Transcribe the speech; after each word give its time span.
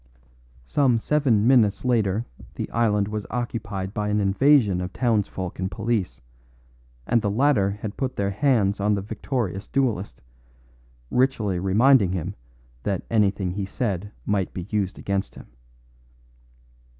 Some 0.65 0.97
seven 0.97 1.45
minutes 1.45 1.85
later 1.85 2.25
the 2.55 2.67
island 2.71 3.07
was 3.07 3.27
occupied 3.29 3.93
by 3.93 4.09
an 4.09 4.19
invasion 4.19 4.81
of 4.81 4.91
townsfolk 4.93 5.59
and 5.59 5.69
police, 5.69 6.21
and 7.05 7.21
the 7.21 7.29
latter 7.29 7.69
had 7.69 7.97
put 7.97 8.15
their 8.15 8.31
hands 8.31 8.79
on 8.79 8.95
the 8.95 9.03
victorious 9.03 9.67
duellist, 9.67 10.23
ritually 11.11 11.59
reminding 11.59 12.13
him 12.13 12.33
that 12.81 13.05
anything 13.11 13.51
he 13.51 13.65
said 13.67 14.11
might 14.25 14.51
be 14.55 14.65
used 14.71 14.97
against 14.97 15.35
him. 15.35 15.45